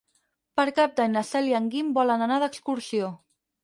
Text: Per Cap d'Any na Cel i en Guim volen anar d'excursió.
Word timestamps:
Per 0.59 0.65
Cap 0.79 0.95
d'Any 1.01 1.13
na 1.17 1.23
Cel 1.33 1.51
i 1.51 1.55
en 1.61 1.71
Guim 1.77 1.95
volen 2.01 2.29
anar 2.31 2.43
d'excursió. 2.47 3.17